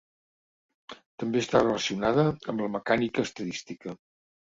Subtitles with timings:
[1.23, 2.23] També està relacionada
[2.55, 3.95] amb la mecànica estadística.